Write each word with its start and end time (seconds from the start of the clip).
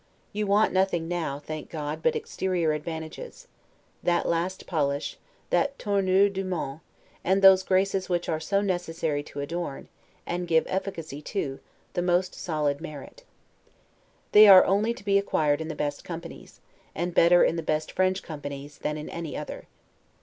You 0.33 0.47
want 0.47 0.73
nothing 0.73 1.07
now, 1.07 1.37
thank 1.37 1.69
God, 1.69 2.01
but 2.01 2.15
exterior 2.15 2.71
advantages, 2.73 3.47
that 4.01 4.27
last 4.27 4.65
polish, 4.65 5.19
that 5.51 5.77
'tournure 5.77 6.27
du 6.27 6.43
monde', 6.43 6.79
and 7.23 7.43
those 7.43 7.61
graces, 7.61 8.09
which 8.09 8.27
are 8.27 8.39
so 8.39 8.61
necessary 8.61 9.21
to 9.21 9.41
adorn, 9.41 9.89
and 10.25 10.47
give 10.47 10.65
efficacy 10.67 11.21
to, 11.21 11.59
the 11.93 12.01
most 12.01 12.33
solid 12.33 12.81
merit. 12.81 13.23
They 14.31 14.47
are 14.47 14.65
only 14.65 14.95
to 14.95 15.05
be 15.05 15.19
acquired 15.19 15.61
in 15.61 15.67
the 15.67 15.75
best 15.75 16.03
companies, 16.03 16.61
and 16.95 17.13
better 17.13 17.43
in 17.43 17.55
the 17.55 17.61
best 17.61 17.91
French 17.91 18.23
companies 18.23 18.79
than 18.79 18.97
in 18.97 19.07
any 19.07 19.37
other. 19.37 19.67